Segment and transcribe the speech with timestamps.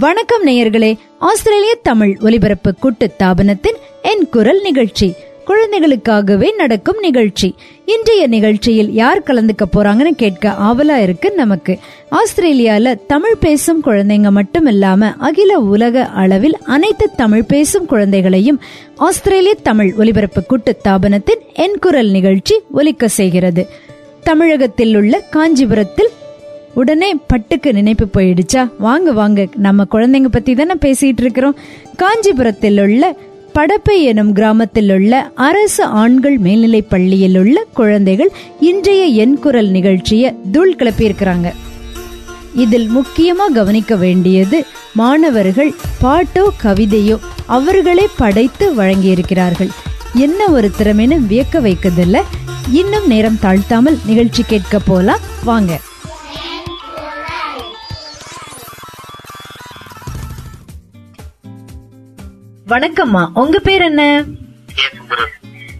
[0.00, 5.12] வணக்கம் நேயர்களே ஆஸ்திரேலிய தமிழ் ஒலிபரப்பு கூட்டு தாபனத்தின் என் குரல் நிகழ்ச்சி.
[5.46, 7.54] குழந்தைகளுக்காகவே நடக்கும் நிகழ்ச்சி.
[7.84, 11.78] இன்றைய நிகழ்ச்சியில் யார் கலந்துக்க போறாங்கன்னு கேட்க ஆவலா இருக்கு நமக்கு.
[12.10, 18.60] ஆஸ்திரேலியால தமிழ் பேசும் குழந்தைங்க மட்டும் இல்லாம அகில உலக அளவில் அனைத்து தமிழ் பேசும் குழந்தைகளையும்
[18.96, 23.68] ஆஸ்திரேலிய தமிழ் ஒலிபரப்பு கூட்டு தாபனத்தின் என் குரல் நிகழ்ச்சி ஒலிக்க செய்கிறது.
[24.24, 26.08] தமிழகத்தில் உள்ள காஞ்சிபுரத்தில்
[26.74, 28.70] உடனே பட்டுக்கு நினைப்பு போயிடுச்சா?
[28.78, 31.56] வாங்க வாங்க நம்ம குழந்தைங்க பத்தி தானே பேசிட்டு இருக்கிறோம்.
[31.96, 33.16] காஞ்சிபுரத்தில் உள்ள
[33.54, 40.74] படப்பை எனும் கிராமத்தில் உள்ள அரசு ஆண்கள் மேல்நிலை பள்ளியில் உள்ள குழந்தைகள் இன்றைய என் குரல் நிகழ்ச்சியை தூள்
[40.74, 41.52] கிளப்பியிருக்கிறாங்க.
[42.54, 49.68] இதில் முக்கியமா கவனிக்க வேண்டியது மாணவர்கள் பாட்டோ கவிதையோ அவர்களே படைத்து வழங்கியிருக்கிறார்கள்.
[50.14, 52.20] என்ன ஒரு திறமைன்னு வியக்க வைக்கதில்ல.
[52.70, 55.18] இன்னும் நேரம் தாழ்த்தாமல் நிகழ்ச்சி கேட்க போலாம்.
[55.44, 55.80] வாங்க.
[62.70, 63.30] வணக்கம்மா.
[63.34, 64.24] உங்க பேர் என்ன?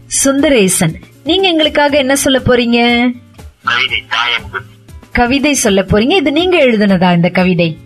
[0.06, 0.94] சுந்தரேசன்.
[1.24, 3.10] நீங்க எங்களுக்காக என்ன சொல்ல போறீங்க?
[5.12, 6.16] கவிதை சொல்ல போறீங்க.
[6.16, 7.78] இது நீங்க எழுதுனதா இந்த கவிதை?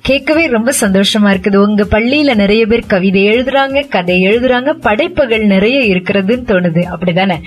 [0.00, 1.56] கேட்கவே ரொம்ப சந்தோஷமா இருக்குது.
[1.56, 6.82] உங்க பள்ளியில நிறைய பேர் கவிதை எழுதுறாங்க கதை எழுதுறாங்க படைப்புகள் நிறைய இருக்கிறதுன்னு தோணுது.
[6.94, 7.38] அப்படிதானே?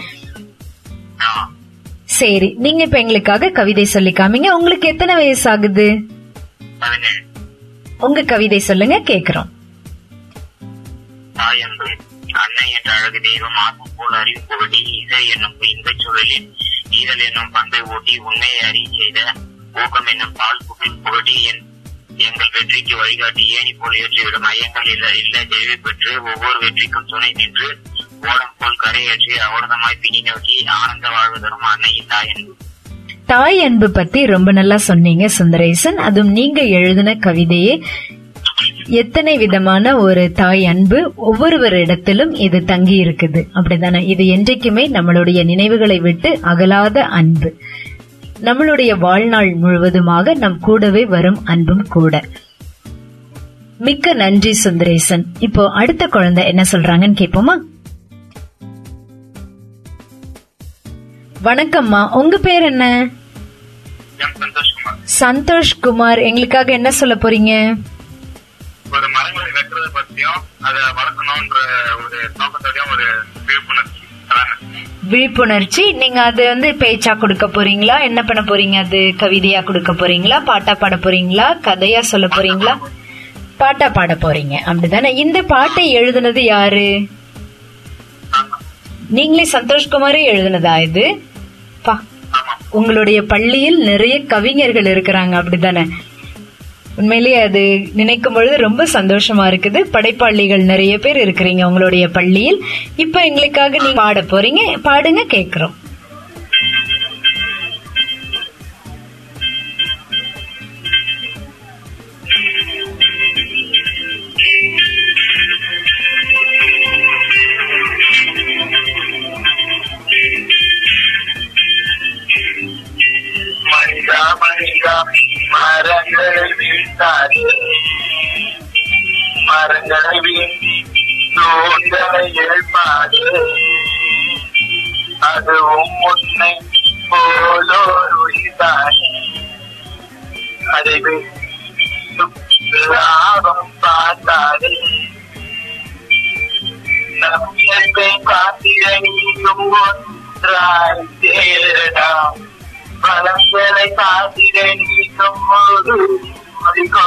[2.04, 4.48] சரி நீங்க இப்ப எங்களுக்காக கவிதை சொல்லி காமிங்க.
[4.48, 6.00] உங்களுக்கு எத்தனை வயசு ஆகுது?
[8.00, 9.56] உங்க கவிதை சொல்லுங்க கேக்குறோம்.
[11.38, 11.88] தாய் தாயன்பு
[12.42, 16.48] அன்னை என்ற அழகு தெய்வம் ஆத்ம போல் அறிவு புகட்டி இசை என்னும் இன்பச் சூழலில்
[16.92, 19.20] ஈதல் என்னும் பண்பை ஓட்டி உண்மையை அறிய செய்த
[19.76, 21.64] ஊக்கம் என்னும் பால் புகழ் புகட்டி என்
[22.18, 27.68] எங்கள் வெற்றிக்கு வழிகாட்டி ஏணி போல் ஏற்றிவிடும் ஐயங்கள் இல்ல இல்ல தெளிவு பெற்று ஒவ்வொரு வெற்றிக்கும் துணை நின்று
[28.24, 32.54] ஓடம் போல் கரையேற்றி அவரதமாய் பின்னி நோக்கி ஆனந்த வாழ்வு தரும் அன்னையின் தாயன்பு
[33.26, 35.98] தாய் அன்பு பத்தி ரொம்ப நல்லா சொன்னீங்க சுந்தரேசன்.
[35.98, 37.73] அதுவும் நீங்க எழுதின கவிதையே.
[38.89, 44.08] எத்தனை விதமான ஒரு தாய் அன்பு ஒவ்வொருவரிடத்திலும் இது தங்கி இருக்குது அப்படிதானே?
[44.08, 47.58] இது என்றைக்குமே நம்மளுடைய நினைவுகளை விட்டு அகலாத அன்பு.
[48.42, 52.23] நம்மளுடைய வாழ்நாள் முழுவதுமாக நம் கூடவே வரும் அன்பும் கூட.
[53.77, 55.25] மிக்க நன்றி சுந்தரேசன்.
[55.39, 57.58] இப்போ அடுத்த குழந்தை என்ன சொல்றாங்கன்னு கேட்போமா?
[61.43, 62.11] வணக்கம்மா.
[62.11, 63.08] உங்க பேர் என்ன?
[65.19, 67.75] சந்தோஷ் குமார் எங்களுக்காக என்ன சொல்ல போறீங்க?
[68.92, 71.58] ஒரு மரங்களை வெட்டுறதை பத்தியும் அதை வளர்க்கணும்ன்ற
[72.03, 73.08] ஒரு நோக்கத்தோடயும் ஒரு
[73.48, 74.02] விழிப்புணர்ச்சி.
[75.11, 75.92] விழிப்புணர்ச்சி.
[75.92, 78.02] நீங்க அது வந்து பேச்சா கொடுக்க போறீங்களா?
[78.02, 78.77] என்ன பண்ண போறீங்க?
[78.86, 80.43] அது கவிதையா கொடுக்க போறீங்களா?
[80.43, 81.48] பாட்டா பாட போறீங்களா?
[81.67, 82.73] கதையா சொல்ல போறீங்களா?
[83.58, 84.55] பாட்டா பாட போறீங்க.
[84.71, 85.11] அப்படிதானே?
[85.15, 86.87] இந்த பாட்டை எழுதுனது யாரு?
[89.09, 91.05] நீங்களே சந்தோஷ்குமாரே எழுதுனதா இது?
[92.69, 95.33] உங்களுடைய பள்ளியில் நிறைய கவிஞர்கள் இருக்கிறாங்க.
[95.42, 95.83] அப்படிதானே?
[96.98, 97.64] உண்மையிலேயே அது
[97.94, 99.80] நினைக்கும் பொழுது ரொம்ப சந்தோஷமா இருக்குது.
[99.80, 102.64] படைப்பாளிகள் நிறைய பேர் இருக்கிறீங்க உங்களுடைய பள்ளியில்.
[102.96, 104.62] இப்ப எங்களுக்காக நீங்க பாட போறீங்க.
[104.84, 105.76] பாடுங்க கேக்குறோம்.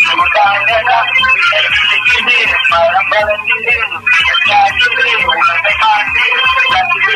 [0.02, 0.98] சூடானதா
[2.10, 2.36] இது
[2.70, 3.74] மரம் வளர்ந்தது
[4.48, 4.90] காற்று
[5.28, 6.26] உலகை காற்று
[6.72, 7.14] நன்றி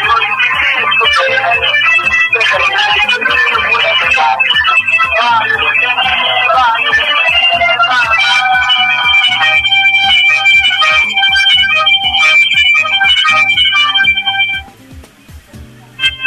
[3.69, 4.57] உலகை காற்று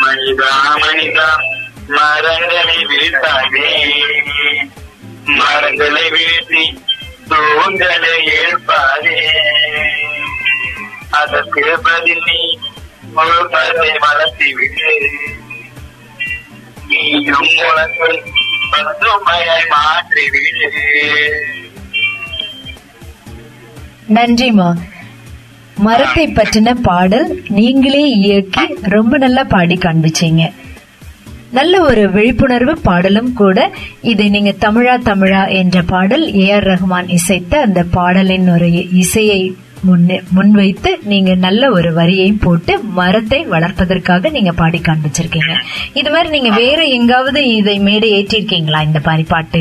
[0.01, 0.51] மனிதா
[0.83, 1.27] மனிதா
[1.91, 3.69] மரங்களை வீழ்த்தாதே
[5.33, 6.05] மரங்களை
[7.68, 9.16] வீழ்த்தி தூண்களை ஏற்பாதே.
[11.20, 12.40] அதற்கு பதில் நீ
[13.16, 14.90] முழுவதை வளர்த்தி விடு
[16.90, 18.08] நீயும் உனக்கு
[18.72, 20.68] பசுமையை மாற்றி விடு
[24.16, 24.68] நன்றிமா
[25.86, 30.44] மரத்தை பற்றின பாடல் நீங்களே இயக்கி ரொம்ப நல்லா பாடி காண்பிச்சீங்க.
[31.52, 33.70] நல்ல ஒரு விழிப்புணர்வு பாடலும் கூட.
[34.02, 39.40] இது நீங்க தமிழா தமிழா என்ற பாடல் ஏ ஆர் ரஹ்மான் இசைத்த அந்த பாடலின் ஒரு இசையை
[39.86, 45.52] முன்னே- முன்வைத்து நீங்க நல்ல ஒரு வரியையும் போட்டு மரத்தை வளர்ப்பதற்காக நீங்க பாடி காண்பிச்சிருக்கீங்க.
[45.94, 49.60] இது மாதிரி நீங்க வேற எங்காவது இதை மேடை ஏற்றிருக்கீங்களா இந்த மாதிரி பாட்டு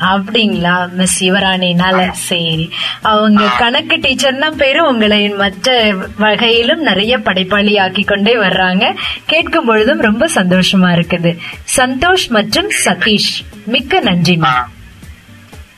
[0.00, 2.10] அப்படிங்களா மிஸ் யுவராணினால?
[2.10, 2.70] சரி.
[3.02, 8.94] அவங்க கணக்கு டீச்சர்னா பேரு உங்களை மற்ற வகையிலும் நிறைய படைப்பாளி ஆக்கி கொண்டே வர்றாங்க.
[9.26, 11.36] கேட்கும் பொழுதும் ரொம்ப சந்தோஷமா இருக்குது.
[11.76, 13.32] சந்தோஷ் மற்றும் சதீஷ்
[13.66, 14.52] மிக்க நன்றிமா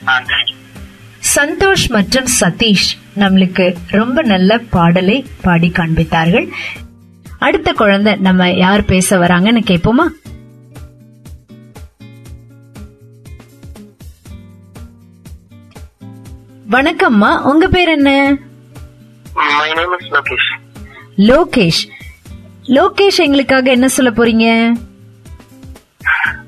[0.05, 0.55] தேங்க்யூ
[1.35, 2.89] சந்தோஷ் மற்றும் சதீஷ்
[3.19, 6.47] நம்மளுக்கு ரொம்ப நல்ல பாடலை பாடி காண்பித்தார்கள்.
[7.39, 10.07] அடுத்த குழந்தை நம்ம யார் பேச வராங்கன்னு கேட்போமா?
[16.74, 18.10] வணக்கம்மா உங்க பேர் என்ன
[19.58, 20.48] my name is Lokesh
[21.30, 21.82] Lokesh
[22.76, 24.46] Lokesh எங்களுக்காக என்ன சொல்ல போறீங்க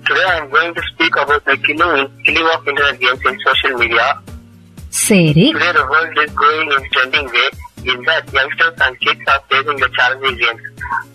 [0.06, 1.92] Today I am going to speak about the killing,
[2.24, 4.06] killing of internet games in social media.
[5.04, 7.46] சரி Today the world is going in trending way
[7.92, 10.62] in that youngsters and kids are facing the challenging games.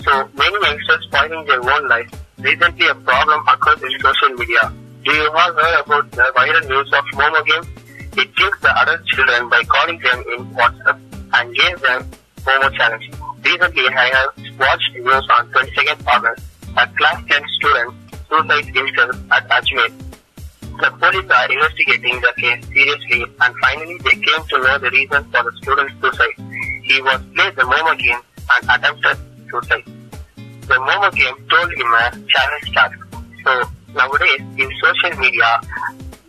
[0.06, 2.10] So many youngsters spoiling their own life.
[2.48, 4.64] Recently a problem occurs in social media.
[5.06, 7.66] Do you all heard about the viral news of Momo game?
[8.17, 11.01] It kills the adult children by calling them in WhatsApp
[11.35, 12.09] and gave them
[12.47, 13.11] Momo challenge.
[13.45, 16.43] Recently I have watched news on 22nd August.
[16.77, 17.95] A class 10 student
[18.29, 19.91] suicide himself at Ajmer.
[20.79, 25.25] The police are investigating the case seriously and finally they came to know the reason
[25.31, 26.39] for the student's suicide.
[26.85, 28.21] He was played the Momo game
[28.55, 29.19] and attempted
[29.51, 29.85] suicide.
[30.37, 32.99] The Momo game told him a challenge task.
[33.43, 33.63] So
[33.93, 35.61] nowadays in social media,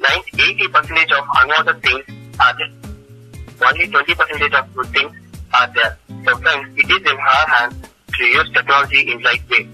[0.10, 2.04] 90, 80% of unwanted things
[2.40, 3.68] are there.
[3.68, 5.16] Only 20% of good things
[5.54, 5.98] are there.
[6.26, 7.76] So friends, it is in our hands
[8.14, 9.68] to use technology in right way.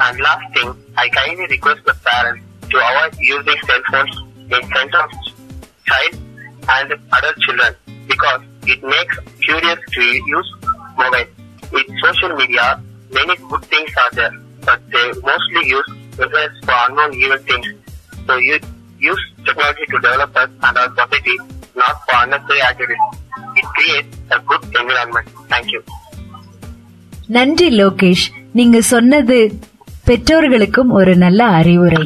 [0.00, 4.94] And last thing, I kindly request the parents to avoid using cell phones in front
[4.94, 5.10] of
[5.86, 6.14] child
[6.68, 7.74] and adult children
[8.06, 10.54] because it makes curious to use
[10.96, 11.26] mobile.
[11.72, 14.32] In social media, many good things are there,
[14.64, 17.66] but they mostly use for unknown evil things.
[18.26, 18.58] So you
[18.98, 21.36] use technology to develop us and our society,
[21.76, 23.12] not for unnecessary activities.
[23.54, 25.28] It creates a good environment.
[25.48, 25.82] Thank you.
[27.28, 29.36] நன்றி லோகேஷ் நீங்க சொன்னது
[30.04, 32.02] பெற்றோர்களுக்கும் ஒரு நல்ல அறிவுரை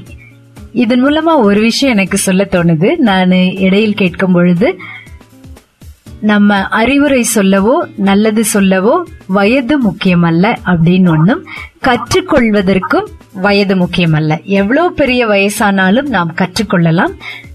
[0.74, 3.32] இதன் மூலமா ஒரு விஷயம் எனக்கு சொல்ல தோணுது நான்
[3.66, 4.68] இடையில் கேட்கும் பொழுது
[6.20, 11.46] நம்ம அறிவுரை சொல்லவோ நல்லது சொல்லவோ வயது முக்கியமல்ல அப்படின்னு ஒண்ணும்
[11.84, 14.44] கற்றுக்கொள்வதற்கும் வயது முக்கியமல்ல.
[14.44, 17.14] எவ்வளவு பெரிய வயசானாலும் நாம் கற்றுக்கொள்ளலாம்.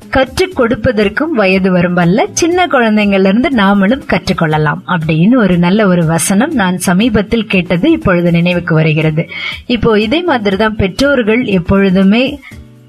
[0.09, 6.77] கற்றுக் கொடுப்பதற்கும் வயது வரும்பல்ல சின்ன குழந்தைங்கள்ல இருந்து நாமளும் கற்றுக்கொள்ளலாம் அப்படின்னு ஒரு நல்ல ஒரு வசனம் நான்
[6.77, 9.29] சமீபத்தில் கேட்டது இப்பொழுது நினைவுக்கு வருகிறது.
[9.65, 12.39] இப்போ இதே மாதிரி தான் பெற்றோர்கள் எப்பொழுதுமே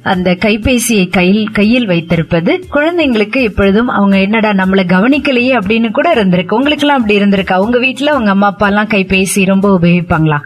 [0.05, 6.55] அந்த கைபேசியை கையில் கையில் வைத்திருப்பது குழந்தைங்களுக்கு எப்பொழுதும் அவங்க என்னடா நம்மள கவனிக்கலையே அப்படின்னு கூட இருந்திருக்கு.
[6.55, 7.57] உங்களுக்கு எல்லாம் அப்படி இருந்திருக்கா?
[7.57, 10.39] உங்க வீட்ல உங்க அம்மா அப்பா எல்லாம் கைபேசி ரொம்ப உபயோகிப்பாங்களா?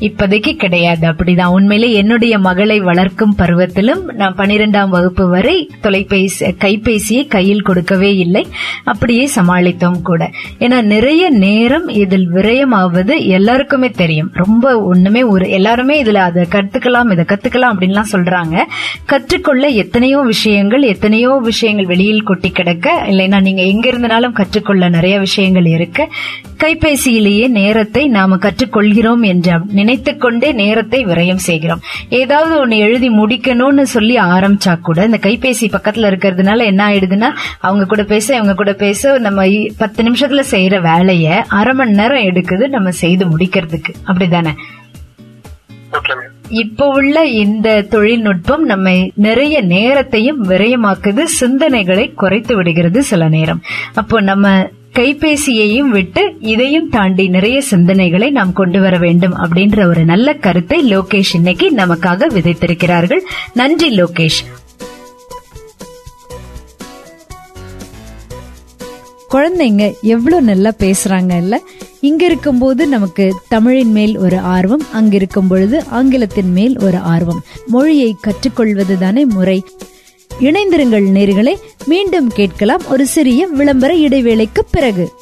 [0.00, 1.08] இப்போதைக்கு கிடையாது.
[1.08, 1.44] அப்படிதான்.
[1.46, 8.46] உண்மையிலே என்னுடைய மகளை வளர்க்கும் பருவத்திலும் நான் பனிரெண்டாம் வகுப்பு வரை தொலைபேசி கைபேசியை கையில் கொடுக்கவே இல்லை.
[8.84, 10.30] அப்படியே சமாளித்தோம் கூட.
[10.58, 14.30] ஏன்னா நிறைய நேரம் இதில் விரயமாவது எல்லாருக்குமே தெரியும்.
[14.32, 18.64] ரொம்ப ஒண்ணுமே ஒரு எல்லாருமே இதுல அதை கத்துக்கலாம் இதை கத்துக்கலாம் அப்படின்லாம் சொல்றாங்க.
[19.04, 25.66] கற்றுக்கொள்ள எத்தனையோ விஷயங்கள் எத்தனையோ விஷயங்கள் வெளியில் கொட்டி கிடக்க இல்லைன்னா நீங்க எங்க இருந்தாலும் கற்றுக்கொள்ள நிறைய விஷயங்கள்
[25.66, 26.08] இருக்கு.
[26.64, 29.52] கைபேசியிலேயே நேரத்தை நாம கற்றுக்கொள்கிறோம் என்று
[29.86, 31.80] நினைத்துக் கொண்டே நேரத்தை விரயம் செய்கிறோம்.
[32.08, 37.28] ஏதாவது ஒண்ணு எழுதி முடிக்கணும்னு சொல்லி ஆரம்பிச்சா கூட இந்த கைபேசி பக்கத்துல இருக்கிறதுனால என்ன ஆயிடுதுன்னா
[37.60, 39.46] அவங்க கூட பேச இவங்க கூட பேச நம்ம
[39.78, 43.92] பத்து நிமிஷத்துல செய்யற வேலைய அரை மணி நேரம் எடுக்குது நம்ம செய்து முடிக்கிறதுக்கு.
[44.06, 44.54] அப்படிதானே?
[45.92, 46.14] ஓகே
[46.48, 53.62] இப்போ உள்ள இந்த தொழில்நுட்பம் நம்மை நிறைய நேரத்தையும் விரயமாக்குது சிந்தனைகளை குறைத்து விடுகிறது சில நேரம்.
[53.94, 60.34] அப்போ நம்ம கைபேசியையும் விட்டு இதையும் தாண்டி நிறைய சிந்தனைகளை நாம் கொண்டு வர வேண்டும் அப்படின்ற ஒரு நல்ல
[60.34, 63.20] கருத்தை லோகேஷ் இன்னைக்கு நமக்காக விதைத்திருக்கிறார்கள்.
[63.54, 64.44] நன்றி லோகேஷ்.
[69.30, 71.62] குழந்தைங்க எவ்வளவு நல்லா பேசுறாங்க இல்ல?
[72.00, 77.42] இங்க இருக்கும்போது நமக்கு தமிழின் மேல் ஒரு ஆர்வம் அங்கிருக்கும் பொழுது ஆங்கிலத்தின் மேல் ஒரு ஆர்வம்.
[77.66, 79.64] மொழியை கற்றுக்கொள்வது தானே முறை.
[80.40, 85.12] இணைந்திருங்கள் நேர்களை மீண்டும் கேட்கலாம் ஒரு சிறிய விளம்பர இடைவேளைக்கு பிறகு.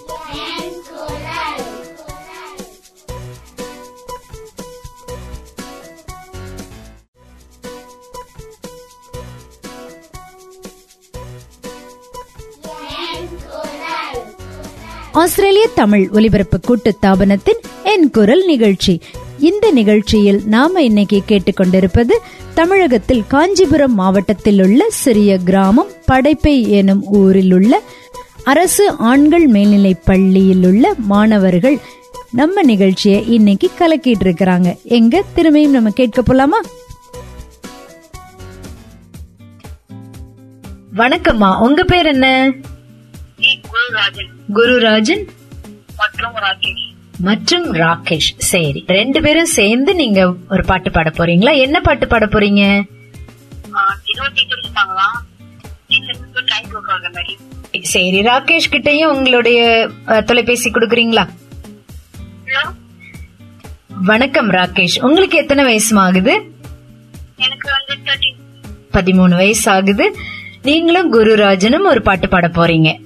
[15.12, 19.00] ஆஸ்திரேலிய தமிழ் ஒலிபரப்பு கூட்டு தாபனத்தின் என் குரல் நிகழ்ச்சி.
[19.38, 22.12] இந்த நிகழ்ச்சியில் நாம இன்னைக்கு கேட்டுக்கொண்டிருப்பது
[22.54, 27.82] தமிழகத்தில் காஞ்சிபுரம் மாவட்டத்தில் உள்ள சிறிய கிராமம் படைப்பை எனும் ஊரில் உள்ள
[28.44, 31.78] அரசு ஆண்கள் மேல்நிலைப் பள்ளியில் உள்ள மாணவர்கள்
[32.32, 36.66] நம்ம நிகழ்ச்சியை இன்னைக்கு கலக்கிட்டு இருக்கிறாங்க எங்க திரும்பியும் நம்ம கேட்க போலாமா?
[40.96, 41.60] வணக்கம்மா.
[41.60, 42.52] உங்க பேர் என்ன?
[44.54, 45.28] குருராஜன்.
[45.96, 46.93] மற்றும் ராகேஷ்.
[47.18, 48.84] மற்றும் ராகேஷ் சரி.
[48.86, 51.56] ரெண்டு பேரும் சேர்ந்து நீங்க ஒரு பாட்டு பாட போறீங்களா?
[51.56, 52.82] என்ன பாட்டு பாட போறீங்க?
[57.82, 59.90] சரி ராகேஷ் கிட்டயும் உங்களுடைய
[60.26, 61.28] தொலைபேசி கொடுக்குறீங்களா?
[63.88, 65.02] வணக்கம் ராகேஷ்.
[65.02, 66.52] உங்களுக்கு எத்தனை வயசு ஆகுது
[68.92, 70.16] பதிமூணு வயசு ஆகுது
[70.62, 73.03] நீங்களும் குருராஜனும் ஒரு பாட்டு பாட போறீங்க.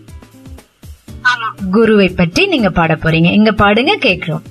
[1.73, 3.31] குருவை பற்றி நீங்க பாட போறீங்க.
[3.33, 4.45] இங்க பாடுங்க கேக்குறோம்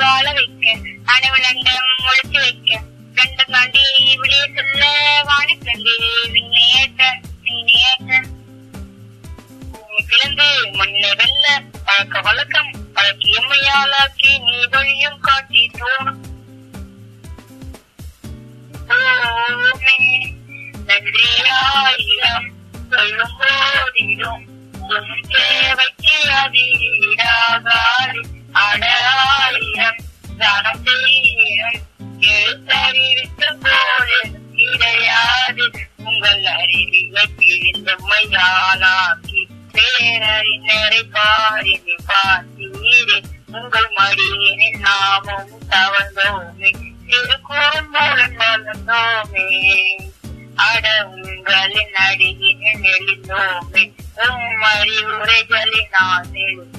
[0.00, 0.66] வாழ வைக்க
[1.12, 2.70] அணுவிலண்டம் ஒழிச்சு வைக்க
[3.16, 3.82] கண்டம் தாண்டி
[4.20, 4.82] விடிய சொல்ல
[5.28, 5.92] வானக்கண்டு
[6.34, 7.02] விண்ணேற்ற
[7.44, 8.10] விண்ணேற்ற.
[10.08, 10.46] பிளந்து
[10.78, 11.46] மண்ணை வெல்ல
[11.86, 14.56] பழக்க வழக்கம் பழக்கி எம்மையாளாக்கி நீ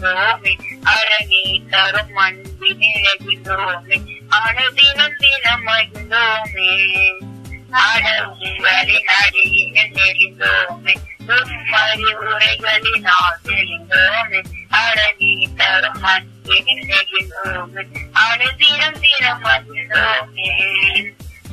[0.05, 0.53] நெளிந்தோமே
[0.89, 3.97] அட நீ தரும் அன்பினில் எழுந்தோமே
[4.39, 6.67] அனுதினம் தினம் மகிழ்ந்தோமே
[7.83, 10.93] அடவுகளின் அடியில் நெறிந்தோமே நெளிந்தோமே
[11.29, 14.41] உம் அறிவுரைகளினால் நெளிந்தோமே
[15.57, 17.85] தரும் அன்பினில் நெகிழ்ந்தோமே
[18.61, 20.51] தினம் மகிழ்ந்தோமே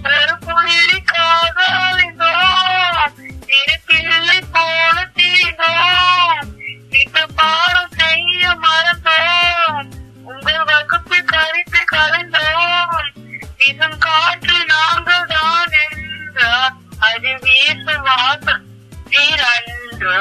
[0.06, 3.16] ஒரு புள்ளிக்காக அழிந்தோம்
[3.48, 6.50] திருப்பிள்ளை போல தீர்ந்தோம்
[6.92, 9.88] இப்ப பாடம் செய்ய மறந்தோம்.
[10.24, 12.96] உங்கள் வகுப்பில் கருத்து கலந்தோம்.
[13.68, 16.74] இதன் காற்று நாங்கள் தான் என்றார்
[17.08, 18.64] அது வீசு வாசம்
[19.10, 20.14] தீரன்றோ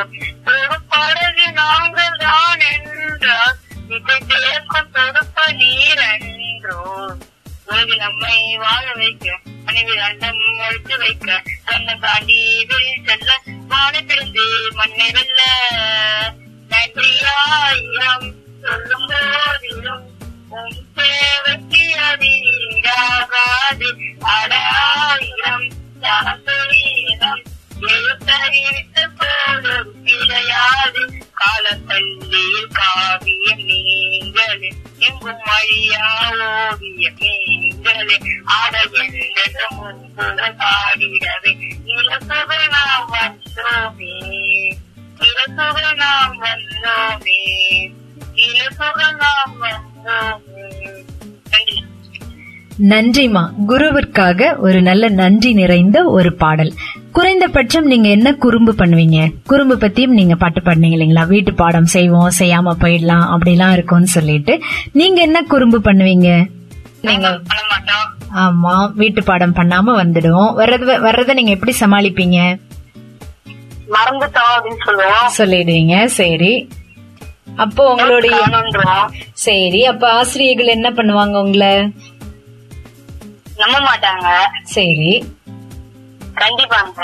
[0.48, 3.58] ஒரு படகு நாங்கள் தான் என்றார்
[3.96, 6.78] இதை சேர்க்கும் தொடுப்ப நீரன்றோ.
[7.68, 9.25] உலகில் நம்மை வாழ வைக்க
[9.66, 11.28] மனைவி அண்டம் ஒழித்து வைக்க
[11.66, 13.30] தன்னம் தாண்டி வெளியில் செல்ல
[13.68, 14.46] வானத்திலிருந்து
[14.80, 15.42] மண்ணை வெல்ல.
[16.72, 18.28] நன்றியாயிரம்
[18.62, 20.04] சொல்லும் போதிலும்
[20.51, 23.90] உன் சேவைக்கு அதீடாகாது
[24.34, 25.68] அடாயிரம்
[26.01, 27.44] தாசீனம்
[27.88, 31.04] எழுத்தறிவித்த போதும் கிடையாது
[31.42, 36.08] காலப்பள்ளியில் காவியம் நீங்களே எங்கும் மழியா
[36.48, 38.18] ஓவியம் நீங்களே.
[38.56, 39.40] ஆட எந்த
[40.60, 41.54] பாடிடவே.
[52.90, 56.74] நன்றிமா குருவிற்காக ஒரு நல்ல நன்றி நிறைந்த ஒரு பாடல்.
[57.12, 59.34] குறைந்தபட்சம் நீங்க என்ன குறும்பு பண்ணுவீங்க?
[59.46, 61.28] குறும்பு பத்தியும் நீங்க பாட்டு பாடுனீங்க இல்லைங்களா?
[61.28, 64.62] வீட்டு பாடம் செய்வோம் செய்யாம போயிடலாம் அப்படிலாம் இருக்கும்னு சொல்லிட்டு.
[64.92, 66.48] நீங்க என்ன குறும்பு பண்ணுவீங்க?
[67.02, 67.40] நீங்க
[68.34, 70.54] ஆமா வீட்டு பாடம் பண்ணாம வந்துடுவோம்.
[70.54, 72.58] வர்றது வர்றத நீங்க எப்படி சமாளிப்பீங்க?
[75.38, 76.70] சொல்லிடுவீங்க சரி.
[77.56, 78.36] அப்போ உங்களுடைய
[79.34, 81.92] சரி அப்ப ஆசிரியர்கள் என்ன பண்ணுவாங்க உங்களை?
[83.63, 84.27] நம்ப மாட்டாங்க
[84.77, 85.12] சரி.
[86.36, 87.01] கண்டிப்பாங்க.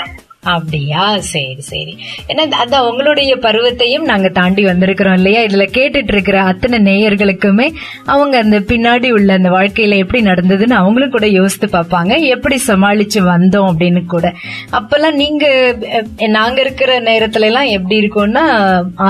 [0.50, 1.18] அப்படியா?
[1.18, 1.92] சரி சரி.
[2.28, 5.40] ஏன்னா அதான் உங்களுடைய பருவத்தையும் நாங்க தாண்டி வந்திருக்கிறோம் இல்லையா?
[5.40, 7.66] இதுல கேட்டுட்டு இருக்கிற அத்தனை நேயர்களுக்குமே
[8.04, 12.20] அவங்க அந்த பின்னாடி உள்ள அந்த வாழ்க்கையில எப்படி நடந்ததுன்னு அவங்களும் கூட யோசித்து பார்ப்பாங்க.
[12.26, 14.32] எப்படி சமாளிச்சு வந்தோம் அப்படின்னு கூட.
[14.72, 15.44] அப்பெல்லாம் நீங்க
[16.28, 18.44] நாங்க இருக்கிற நேரத்துல எல்லாம் எப்படி இருக்கும்னா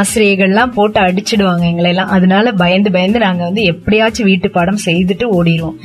[0.01, 2.15] ஆசிரியர்கள்லாம் போட்டு அடிச்சிடுவாங்க எங்களை எல்லாம்.
[2.19, 5.79] அதனால பயந்து பயந்து நாங்க வந்து எப்படியாச்சும் வீட்டு பாடம் செய்துட்டு ஓடிடுவோம்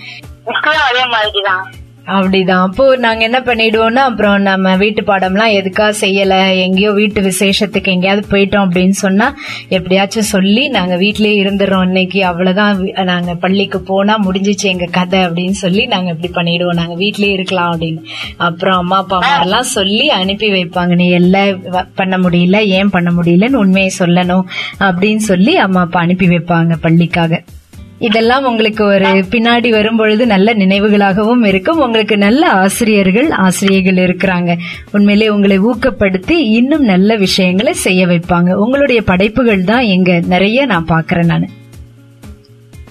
[0.46, 1.74] அதே மாதிரிதான்.
[2.06, 2.62] அப்படிதான்.
[2.62, 8.68] அப்போ நாங்க என்ன பண்ணிடுவோம்னா அப்புறம் நம்ம வீட்டு பாடம்லாம் எதுக்கா செய்யல எங்கேயோ வீட்டு விசேஷத்துக்கு எங்கேயாவது போயிட்டோம்
[8.68, 9.36] அப்படின்னு சொன்னா
[9.70, 12.26] எப்படியாச்சும் சொல்லி நாங்க வீட்லயே இருந்துடுறோம் இன்னைக்கு.
[12.26, 16.74] அவ்வளவுதான் நாங்க பள்ளிக்கு போனா முடிஞ்சிச்சு எங்க கதை அப்படின்னு சொல்லி நாங்க இப்படி பண்ணிடுவோம்.
[16.74, 18.04] நாங்க வீட்லயே இருக்கலாம் அப்படின்னு.
[18.38, 20.96] அப்புறம் அம்மா அப்பா அம்மா எல்லாம் சொல்லி அனுப்பி வைப்பாங்க.
[20.96, 24.42] நீ எல்லாம் வ- பண்ண முடியல ஏன் பண்ண முடியலன்னு உண்மையை சொல்லணும்
[24.80, 27.44] அப்படின்னு சொல்லி அம்மா அப்பா அனுப்பி வைப்பாங்க பள்ளிக்காக.
[28.08, 31.82] இதெல்லாம் உங்களுக்கு ஒரு பின்னாடி வரும்பொழுது நல்ல நினைவுகளாகவும் இருக்கும்.
[31.86, 34.52] உங்களுக்கு நல்ல ஆசிரியர்கள் ஆசிரியர்கள் இருக்கிறாங்க.
[34.92, 38.52] உண்மையிலே உங்களை ஊக்கப்படுத்தி இன்னும் நல்ல விஷயங்களை செய்ய வைப்பாங்க.
[38.66, 41.50] உங்களுடைய படைப்புகள் தான் எங்க நிறைய நான் பாக்குறேன் நான்.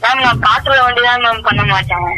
[0.04, 2.08] மேம் நான் பாட்டுல வேண்டிதான் மேம் பண்ண மாட்டேன்.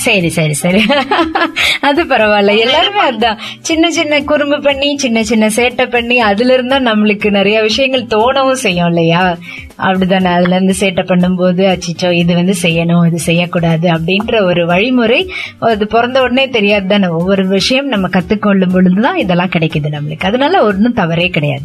[0.00, 0.80] சரி சரி சரி.
[1.80, 2.58] அது பரவாயில்ல.
[2.58, 3.36] எல்லாருமே அதான்.
[3.60, 8.86] சின்ன சின்ன குறும்பு பண்ணி சின்ன சின்ன சேட்டை பண்ணி அதுல இருந்தா நம்மளுக்கு நிறைய விஷயங்கள் தோணவும் செய்யும்
[8.86, 9.36] இல்லையா?
[9.78, 10.24] அப்படிதானே.
[10.24, 16.22] அதுல இருந்து சேட்டை பண்ணும்போது அச்சிச்சோ இது வந்து செய்யணும் இது செய்யக்கூடாது அப்படின்ற ஒரு வழிமுறை அது பிறந்த
[16.22, 20.26] உடனே தெரியாது தானே ஒவ்வொரு விஷயம் நம்ம கத்துக்கொள்ளும் பொழுதுதான் இதெல்லாம் கிடைக்குது நம்மளுக்கு.
[20.26, 21.64] அதனால ஒன்றும் தவறே கிடையாது.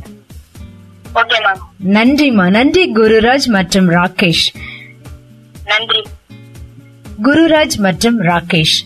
[1.87, 4.47] நன்றிமா நன்றி குருராஜ் மற்றும் ராகேஷ்.
[5.65, 6.03] நன்றி.
[7.23, 8.79] குருராஜ் மற்றும் ராகேஷ்.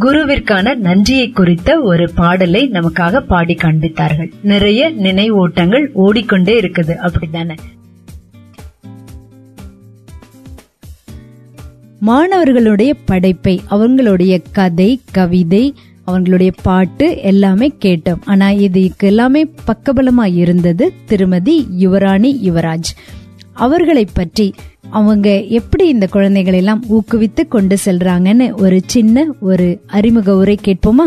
[0.00, 4.32] குருவிற்கான நன்றியை குறித்த ஒரு பாடலை நமக்காக பாடி காண்பித்தார்கள்.
[4.42, 6.94] நிறைய நினைவூட்டங்கள் ஓடிக்கொண்டே இருக்குது.
[6.96, 7.54] அப்படித்தானே?
[12.00, 15.74] மாணவர்களுடைய படைப்பை அவங்களுடைய கதை கவிதை
[16.06, 18.20] அவங்களுடைய பாட்டு எல்லாமே கேட்டோம்.
[18.24, 22.90] ஆனா இதுக்கு எல்லாமே பக்கபலமா இருந்தது திருமதி யுவராணி யுவராஜ்.
[23.58, 24.54] அவர்களை பற்றி
[24.90, 31.06] அவங்க எப்படி இந்த குழந்தைகளை எல்லாம் ஊக்குவித்து கொண்டு செல்றாங்கன்னு ஒரு சின்ன ஒரு அறிமுக உரை கேட்போமா?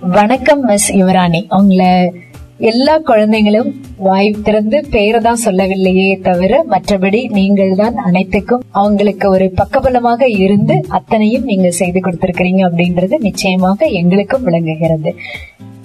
[0.00, 1.40] வணக்கம் மிஸ் யுவராணி.
[1.48, 2.12] உங்களை
[2.58, 10.28] எல்லா குழந்தைங்களும் வாய் திறந்து பேரை தான் சொல்லவில்லையே தவிர மற்றபடி நீங்கள் தான் அனைத்துக்கும் அவங்களுக்கு ஒரு பக்கபலமாக
[10.28, 15.12] இருந்து அத்தனையும் நீங்க செய்து கொடுத்திருக்கிறீங்க அப்படின்றது நிச்சயமாக எங்களுக்கும் விளங்குகிறது.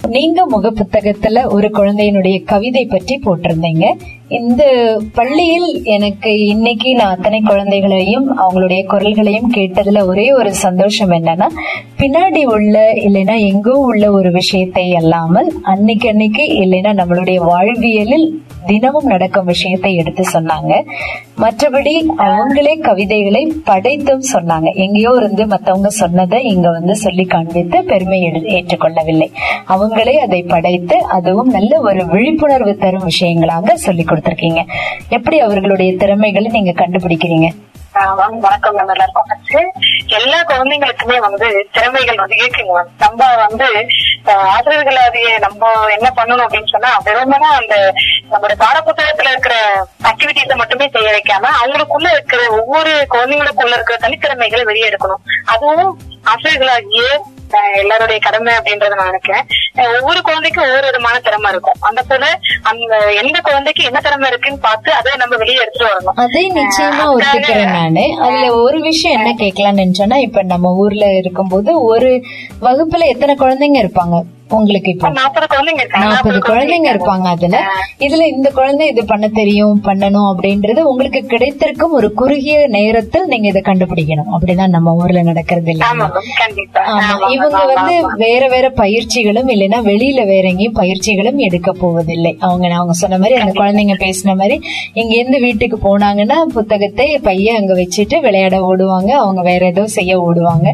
[0.08, 3.86] நீங்க முக புத்தகத்துல ஒரு குழந்தையினுடைய கவிதை பற்றி போட்டிருந்தீங்க.
[4.30, 4.62] இந்த
[5.12, 11.48] பள்ளியில் எனக்கு இன்னைக்கு நான் அத்தனை குழந்தைகளையும் அவங்களுடைய குரல்களையும் கேட்டதுல ஒரே ஒரு சந்தோஷம் என்னன்னா
[11.98, 18.28] பின்னாடி உள்ள இல்லைன்னா எங்கோ உள்ள ஒரு விஷயத்தை அல்லாமல் அன்னைக்கு அன்னைக்கு இல்லைன்னா நம்மளுடைய வாழ்வியலில்
[18.66, 20.72] தினமும் நடக்கும் விஷயத்தை எடுத்து சொன்னாங்க.
[21.42, 24.74] மற்றபடி அவங்களே கவிதைகளை படைத்தும் சொன்னாங்க.
[24.74, 28.18] எங்கேயோ இருந்து மத்தவங்க சொன்னதை இங்க வந்து சொல்லி காண்பித்து பெருமை
[28.56, 29.28] ஏற்றுக்கொள்ளவில்லை.
[29.68, 34.62] அவங்களே அதை படைத்து அதுவும் நல்ல ஒரு விழிப்புணர்வு தரும் விஷயங்களாக சொல்லி கொடுத்திருக்கீங்க.
[35.08, 37.50] எப்படி அவர்களுடைய திறமைகளை நீங்க கண்டுபிடிக்கிறீங்க?
[37.94, 39.54] ஆஹ் மேம் வணக்கம் நம்ம எல்லாருக்கும் ஃபர்ஸ்ட்
[40.14, 43.68] எல்லா குழந்தைங்களுக்குமே வந்து திறமைகள் வந்து இருக்குங்க மேம் நம்ம வந்து
[44.26, 44.68] ஆஹ்
[45.38, 47.74] நம்ம என்ன பண்ணணும் அப்படின்னு சொன்னா வெறுமனா அந்த
[48.30, 49.56] நம்மளோட பாடப்புத்தகத்துல இருக்கிற
[50.04, 55.92] ஆக்டிவிட்டிஸை மட்டுமே செய்ய வைக்காம அவங்களுக்குள்ள இருக்கிற ஒவ்வொரு குழந்தைங்களுக்குள்ள இருக்கிற தனித்திறமைகளை வெளியே எடுக்கணும் அதுவும்
[56.26, 57.04] ஆசிரியர்களாகிய
[57.58, 59.44] எல்லாருடைய கடமை அப்படின்றத நான் நினைக்கிறேன்.
[59.96, 61.78] ஒவ்வொரு குழந்தைக்கும் ஒவ்வொரு விதமான திறமை இருக்கும்.
[61.80, 66.14] அந்த போல அந்த எந்த குழந்தைக்கு என்ன திறமை இருக்குன்னு பார்த்து அதை நம்ம வெளியே எடுத்துட்டு வரணும்.
[66.14, 68.04] அதை நிச்சயமா ஒத்துக்கிறேன் நானு.
[68.20, 72.24] அதுல ஒரு விஷயம் என்ன கேட்கலாம்னு நினைச்சோன்னா இப்ப நம்ம ஊர்ல இருக்கும்போது ஒரு
[72.60, 74.24] வகுப்புல எத்தனை குழந்தைங்க இருப்பாங்க?
[74.50, 74.92] உங்களுக்கு
[76.06, 77.56] நாற்பது குழந்தைங்க இருப்பாங்க அதுல.
[77.98, 83.62] இதுல இந்த குழந்தை இது பண்ண தெரியும் பண்ணணும் அப்படின்றது உங்களுக்கு கிடைத்திருக்கும் ஒரு குறுகிய நேரத்தில் நீங்க இதை
[83.64, 84.30] கண்டுபிடிக்கணும்.
[84.32, 85.68] அப்படிதான் நம்ம ஊர்ல நடக்கிறது
[86.86, 87.94] ஆமா, இவங்க வந்து.
[88.16, 92.36] வேற வேற பயிற்சிகளும் இல்லைன்னா வெளியில வேற எங்கேயும் பயிற்சிகளும் எடுக்க போவதில்லை.
[92.40, 94.56] அவங்க அவங்க சொன்ன மாதிரி அந்த குழந்தைங்க பேசின மாதிரி
[94.92, 99.08] இங்க இருந்து வீட்டுக்கு போனாங்கன்னா புத்தகத்தை பைய அங்க வச்சுட்டு விளையாட ஓடுவாங்க.
[99.08, 100.68] அவங்க வேற ஏதோ செய்ய ஓடுவாங்க.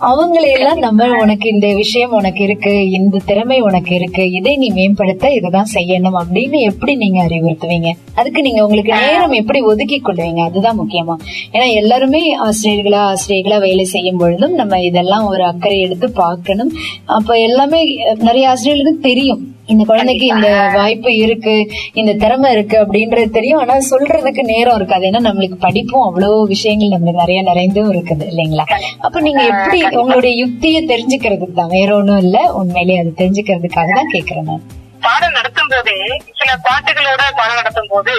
[0.00, 5.66] அவங்களையெல்லாம் நம்ம உனக்கு இந்த விஷயம் உனக்கு இருக்கு இந்த திறமை உனக்கு இருக்கு இதை நீ மேம்படுத்த இதுதான்
[5.74, 7.90] செய்யணும் அப்படின்னு எப்படி நீங்க அறிவுறுத்துவீங்க?
[8.14, 10.38] அதுக்கு நீங்க உங்களுக்கு நேரம் எப்படி ஒதுக்கி கொள்வீங்க?
[10.38, 11.16] அதுதான் முக்கியமா.
[11.52, 16.72] ஏன்னா எல்லாருமே ஆசிரியர்களா ஆசிரியர்களா வேலை செய்யும் பொழுதும் நம்ம இதெல்லாம் ஒரு அக்கறை எடுத்து பார்க்கணும்.
[17.04, 19.49] அப்ப எல்லாமே நிறைய ஆசிரியர்களுக்கு தெரியும்.
[19.70, 21.54] இந்த குழந்தைக்கு இந்த வாய்ப்பு இருக்கு
[21.94, 23.60] இந்த திறமை இருக்கு அப்படின்றது தெரியும்.
[23.60, 25.06] ஆனா சொல்றதுக்கு நேரம் இருக்காது.
[25.10, 28.66] ஏன்னா நம்மளுக்கு படிப்பும் அவ்வளவு விஷயங்கள் நம்மளுக்கு நிறைய நிறைந்தும் இருக்குது இல்லைங்களா?
[28.98, 31.74] அப்ப நீங்க எப்படி உங்களுடைய யுக்தியை தெரிஞ்சுக்கிறதுக்கு தான்?
[31.78, 32.52] வேற ஒண்ணும் இல்ல.
[32.52, 34.64] உண்மையிலேயே அது தெரிஞ்சுக்கிறதுக்காக தான் கேக்குறேன் நான்.
[35.10, 35.96] பாடம் நடத்தும் போதே
[36.40, 38.12] சில பாட்டுகளோட பாடம் நடத்தும் போது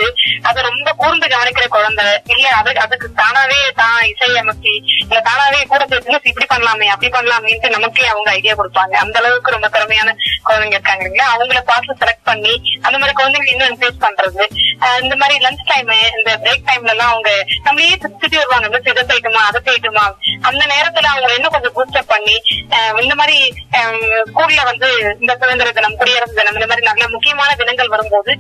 [0.43, 4.73] அதை ரொம்ப கூர்ந்து கவனிக்கிற குழந்தை இல்ல அது அதுக்கு தானாவே தான் இசையமைச்சு
[5.04, 8.93] இல்ல தானாவே கூட சேர்த்து இப்படி பண்ணலாமே அப்படி பண்ணலாமேன்ட்டு நமக்கே அவங்க ஐடியா கொடுப்பாங்க.
[9.04, 10.10] அந்த அளவுக்கு ரொம்ப திறமையான
[10.45, 14.43] குழந்தைங்க இருக்காங்க இல்லையா அவங்கள பார்த்து செலக்ட் பண்ணி அந்த மாதிரி குழந்தைங்க இன்னும் என்கரேஜ் பண்றது.
[14.84, 17.32] ஆஹ் இந்த மாதிரி லஞ்ச் டைம் இந்த பிரேக் டைம்ல எல்லாம் அவங்க
[17.65, 18.67] நம்மளையே சுத்தி வருவாங்க.
[18.91, 20.06] இதை செய்யட்டுமா அதை செய்யட்டுமா.
[20.41, 22.36] அந்த நேரத்துல அவங்க இன்னும் கொஞ்சம் பூஸ்டப் பண்ணி
[22.75, 23.38] ஆஹ் இந்த மாதிரி
[24.30, 28.32] ஸ்கூல்ல வந்து இந்த சுதந்திர தினம் குடியரசு தினம் இந்த மாதிரி நல்ல முக்கியமான தினங்கள் வரும்போது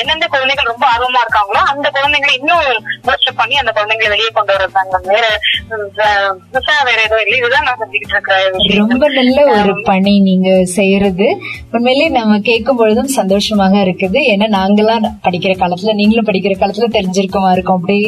[0.00, 2.66] எந்தெந்த குழந்தைகள் ரொம்ப ஆர்வமா இருக்காங்களோ அந்த குழந்தைங்களை இன்னும்
[3.06, 5.26] பூஸ்டப் பண்ணி அந்த குழந்தைங்களை வெளியே கொண்டு வர்றாங்க வேற
[5.70, 7.38] புதுசா வேற எதுவும் இல்லை.
[7.40, 8.36] இதுதான் நான் செஞ்சுக்கிட்டு இருக்கிற
[8.80, 11.28] ரொம்ப நல்ல ஒரு பணி நீங்க செய்யறது.
[11.74, 14.20] உண்மையிலேயே நம்ம கேட்கும் பொழுதும் சந்தோஷமாக இருக்குது.
[14.32, 17.78] ஏன்னா நாங்கெல்லாம் படிக்கிற காலத்துல நீங்களும் படிக்கிற காலத்துல தெரிஞ்சிருக்கமா இருக்கும்.
[17.80, 17.98] அப்படி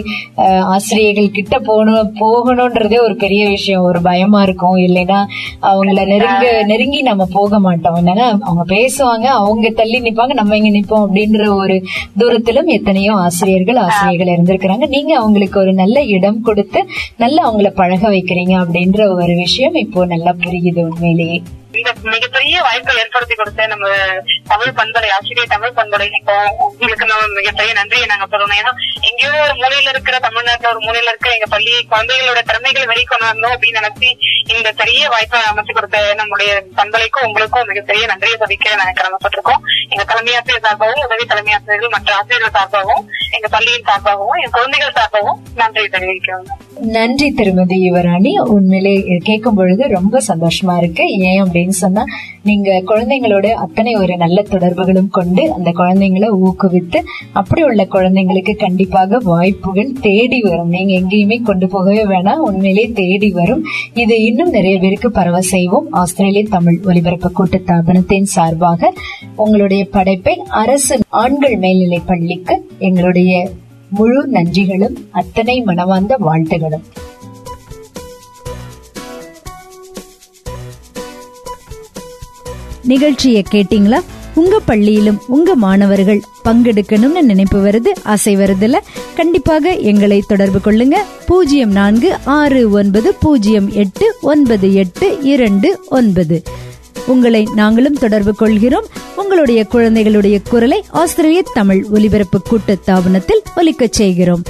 [0.75, 3.85] ஆசிரியர்கள் கிட்ட போகணும் போகணும்ன்றதே ஒரு பெரிய விஷயம்.
[3.91, 4.77] ஒரு பயமா இருக்கும்.
[4.87, 5.21] இல்லைன்னா
[5.71, 7.99] அவங்கள நெருங்க நெருங்கி நம்ம போக மாட்டோம்.
[8.01, 11.85] என்னன்னா அவங்க பேசுவாங்க அவங்க தள்ளி நிப்பாங்க நம்ம இங்க நிப்போம் அப்படின்ற ஒரு
[12.19, 14.87] தூரத்திலும் எத்தனையோ ஆசிரியர்கள் ஆசிரியர்கள் இருந்திருக்கிறாங்க.
[14.87, 20.35] நீங்க அவங்களுக்கு ஒரு நல்ல இடம் கொடுத்து நல்லா அவங்கள பழக வைக்கிறீங்க அப்படின்ற ஒரு விஷயம் இப்போ நல்லா
[20.45, 21.42] புரியுது உண்மையிலேயே.
[21.79, 23.87] இந்த மிகப்பெரிய வாய்ப்பை ஏற்படுத்தி கொடுத்த நம்ம
[24.53, 26.07] தமிழ் பண்பலை ஆசிரியர் தமிழ் பண்பலை.
[26.19, 26.35] இப்போ
[26.67, 28.73] உங்களுக்கு நம்ம மிகப்பெரிய நன்றியை நாங்க சொல்லணும் ஏன்னா
[29.09, 33.81] எங்கேயோ ஒரு மூலையில இருக்கிற தமிழ்நாட்டுல ஒரு மூலையில இருக்கிற எங்க பள்ளி குழந்தைகளோட திறமைகளை வெளிக்கொண்டு வரணும் அப்படின்னு
[33.81, 34.11] நினைச்சு
[34.55, 39.62] இந்த பெரிய வாய்ப்பை அமைச்சு கொடுத்த நம்முடைய பண்பலைக்கும் உங்களுக்கும் மிகப்பெரிய நன்றியை சதிக்க நாங்க கிளம்பப்பட்டிருக்கோம்
[39.93, 43.05] எங்க தலைமை ஆசிரியர் சார்பாகவும் உதவி தலைமை ஆசிரியர்கள் மற்ற ஆசிரியர்கள் சார்பாகவும்
[43.39, 46.49] எங்க பள்ளியின் சார்பாகவும் என் குழந்தைகள் சார்பாகவும் நன்றி தெரிவிக்கிறோம்.
[46.81, 48.39] நன்றி திருமதி யுவராணி.
[48.39, 51.05] உண்மையிலே கேட்கும் பொழுது ரொம்ப சந்தோஷமா இருக்கு.
[51.19, 52.05] ஏன் அப்படின்னு சொன்னா
[52.43, 59.93] நீங்க குழந்தைங்களோட அத்தனை ஒரு நல்ல தொடர்புகளும் கொண்டு அந்த குழந்தைங்களை ஊக்குவித்து அப்படி உள்ள குழந்தைங்களுக்கு கண்டிப்பாக வாய்ப்புகள்
[60.01, 60.69] தேடி வரும்.
[60.69, 62.35] நீங்க எங்கேயுமே கொண்டு போகவே வேணாம்.
[62.35, 63.65] உண்மையிலே தேடி வரும்.
[63.95, 65.87] இது இன்னும் நிறைய பேருக்கு பரவ செய்வோம்.
[65.91, 68.93] ஆஸ்திரேலிய தமிழ் ஒலிபரப்பு கூட்டு தாபனத்தின் சார்பாக
[69.37, 73.49] உங்களுடைய படைப்பை அரசு ஆண்கள் மேல்நிலை பள்ளிக்கு எங்களுடைய
[73.96, 76.85] முழு நன்றிகளும் அத்தனை மனவார்ந்த வாழ்த்துகளும்.
[82.82, 84.00] நிகழ்ச்சியை கேட்டீங்களா?
[84.35, 88.76] உங்க பள்ளியிலும் உங்க மாணவர்கள் பங்கெடுக்கணும்னு நினைப்பு வருது ஆசை வருதுல?
[89.16, 90.96] கண்டிப்பாக எங்களை தொடர்பு கொள்ளுங்க.
[91.26, 96.38] பூஜ்ஜியம் நான்கு ஆறு ஒன்பது பூஜ்ஜியம் எட்டு ஒன்பது எட்டு இரண்டு ஒன்பது.
[97.07, 98.87] உங்களை நாங்களும் தொடர்பு கொள்கிறோம்.
[99.16, 104.42] உங்களுடைய குழந்தைகளுடைய குரலை ஆஸ்திரேலிய தமிழ் ஒலிபரப்பு கூட்டு தாபனத்தில் ஒலிக்கச் செய்கிறோம்.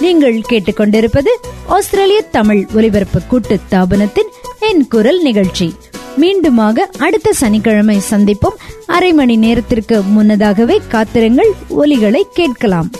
[0.00, 1.28] நீங்கள் கேட்டுக்கொண்டிருப்பது
[1.66, 5.74] ஆஸ்திரேலிய தமிழ் ஒலிபரப்பு கூட்டு தாபனத்தின் என் குரல் நிகழ்ச்சி.
[6.20, 8.56] மீண்டுமாக அடுத்த சனிக்கிழமை சந்திப்போம்.
[8.86, 11.52] அரை மணி நேரத்திற்கு முன்னதாகவே காத்திருங்கள்.
[11.76, 12.90] ஒலிகளை கேட்கலாம்.